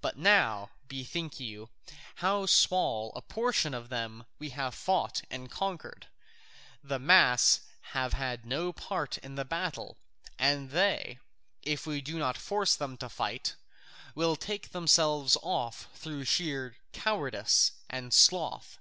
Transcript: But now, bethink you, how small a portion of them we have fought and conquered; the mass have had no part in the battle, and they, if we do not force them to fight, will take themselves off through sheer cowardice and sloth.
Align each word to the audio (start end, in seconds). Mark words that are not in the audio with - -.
But 0.00 0.16
now, 0.16 0.70
bethink 0.86 1.40
you, 1.40 1.68
how 2.22 2.46
small 2.46 3.12
a 3.16 3.20
portion 3.20 3.74
of 3.74 3.88
them 3.88 4.26
we 4.38 4.50
have 4.50 4.76
fought 4.76 5.22
and 5.28 5.50
conquered; 5.50 6.06
the 6.84 7.00
mass 7.00 7.62
have 7.90 8.12
had 8.12 8.46
no 8.46 8.72
part 8.72 9.18
in 9.18 9.34
the 9.34 9.44
battle, 9.44 9.98
and 10.38 10.70
they, 10.70 11.18
if 11.62 11.84
we 11.84 12.00
do 12.00 12.16
not 12.16 12.38
force 12.38 12.76
them 12.76 12.96
to 12.98 13.08
fight, 13.08 13.56
will 14.14 14.36
take 14.36 14.70
themselves 14.70 15.36
off 15.42 15.88
through 15.96 16.26
sheer 16.26 16.76
cowardice 16.92 17.72
and 17.90 18.14
sloth. 18.14 18.78